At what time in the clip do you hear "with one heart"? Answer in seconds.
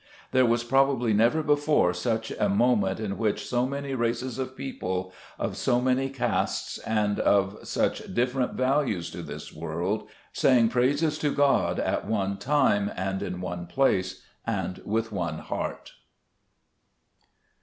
14.85-15.91